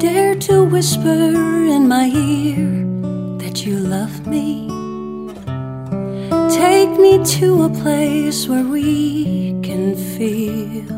Dare 0.00 0.34
to 0.34 0.64
whisper 0.64 1.28
in 1.76 1.86
my 1.86 2.06
ear 2.06 2.86
that 3.36 3.66
you 3.66 3.76
love 3.76 4.26
me. 4.26 4.66
Take 6.48 6.88
me 6.98 7.22
to 7.36 7.64
a 7.64 7.68
place 7.68 8.48
where 8.48 8.64
we 8.64 9.60
can 9.62 9.94
feel. 10.16 10.88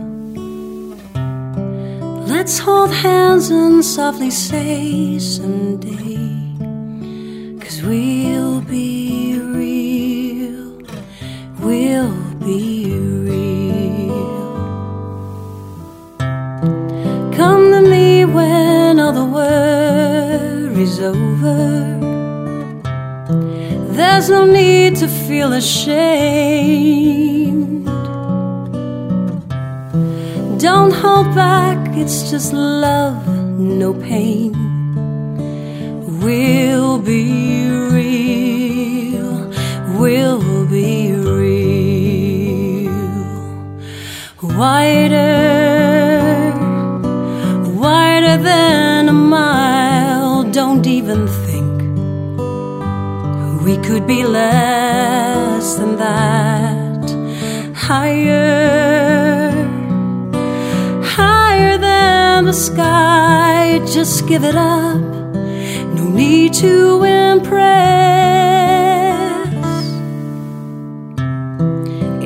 Let's 2.29 2.61
hold 2.61 2.93
hands 2.93 3.51
and 3.51 3.85
softly 3.85 4.31
say 4.31 5.19
someday. 5.19 6.31
Cause 7.59 7.83
we'll 7.83 8.61
be 8.61 9.37
real. 9.37 10.81
We'll 11.59 12.15
be 12.39 12.87
real. 12.87 13.02
Worry's 20.83 21.01
over. 21.01 21.99
There's 23.95 24.29
no 24.29 24.45
need 24.45 24.97
to 24.97 25.09
feel 25.09 25.53
ashamed. 25.53 25.87
Don't 30.61 30.93
hold 30.93 31.35
back, 31.35 31.79
it's 31.97 32.31
just 32.31 32.53
love, 32.53 33.27
no 33.59 33.95
pain. 33.95 34.53
We'll 36.21 36.99
be 36.99 37.69
real, 37.99 39.51
we'll 39.99 40.67
be 40.67 41.13
real. 41.13 42.93
Wider, 44.59 45.42
even 50.93 51.27
think 51.47 51.79
we 53.65 53.79
could 53.79 54.07
be 54.07 54.25
less 54.25 55.77
than 55.77 55.97
that. 55.97 57.05
Higher, 57.75 59.53
higher 61.03 61.79
than 61.79 62.45
the 62.45 62.53
sky, 62.53 63.81
just 63.97 64.29
give 64.29 64.45
it 64.45 64.55
up. 64.55 65.01
No 65.97 66.05
need 66.11 66.53
to 66.65 67.05
impress. 67.05 67.73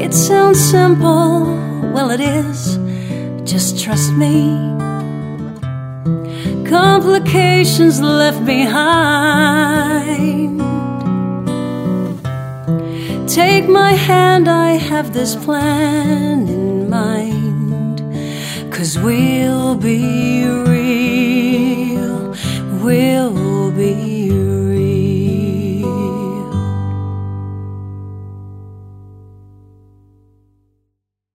It 0.04 0.12
sounds 0.12 0.58
simple, 0.58 1.44
well, 1.94 2.10
it 2.10 2.20
is. 2.20 2.78
Just 3.44 3.78
trust 3.84 4.12
me. 4.12 4.76
Complications 6.68 8.00
left 8.00 8.44
behind. 8.44 10.06
Take 13.28 13.68
my 13.68 13.92
hand, 13.92 14.48
I 14.48 14.72
have 14.72 15.12
this 15.12 15.36
plan 15.36 16.48
in 16.48 16.90
mind. 16.90 18.00
Cause 18.72 18.98
we'll 18.98 19.76
be 19.76 20.44
real, 20.48 20.85